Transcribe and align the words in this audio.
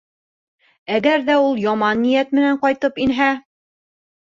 Әгәр 0.95 1.21
ҙә 1.29 1.37
ул 1.43 1.55
яман 1.67 2.03
ниәт 2.09 2.37
менән 2.41 2.61
ҡайтып 2.67 3.03
инһә? 3.09 3.33